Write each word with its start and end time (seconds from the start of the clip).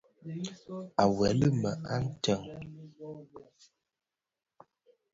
À 1.03 1.05
weli 1.17 1.49
më 1.61 1.71
a 1.93 1.95
ntseng. 2.05 2.45